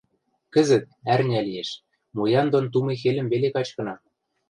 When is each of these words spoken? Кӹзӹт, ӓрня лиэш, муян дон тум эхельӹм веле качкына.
Кӹзӹт, 0.53 0.85
ӓрня 1.11 1.41
лиэш, 1.47 1.69
муян 2.15 2.47
дон 2.53 2.65
тум 2.73 2.87
эхельӹм 2.93 3.27
веле 3.33 3.49
качкына. 3.55 3.95